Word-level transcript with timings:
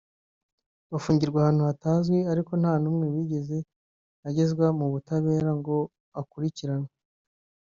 bafungirwa 0.91 1.37
ahantu 1.41 1.61
hatazwi 1.69 2.17
ariko 2.31 2.51
nta 2.61 2.73
n’umwe 2.83 3.07
wigeze 3.15 3.57
agezwa 4.27 4.65
mu 4.79 4.85
butabera 4.93 5.51
ngo 5.59 5.75
akurikiranwe 6.19 6.91